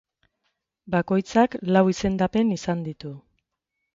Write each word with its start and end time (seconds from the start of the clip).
Bakoitzak 0.95 1.59
lau 1.77 1.83
izendapen 1.93 2.51
izan 2.57 2.81
ditu. 2.87 3.15